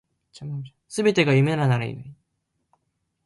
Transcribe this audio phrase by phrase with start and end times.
[0.89, 2.15] 全てが夢ならいいのに